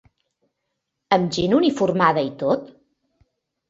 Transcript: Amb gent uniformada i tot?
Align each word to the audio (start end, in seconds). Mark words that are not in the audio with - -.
Amb 1.19 1.31
gent 1.37 1.55
uniformada 1.61 2.27
i 2.33 2.37
tot? 2.45 2.77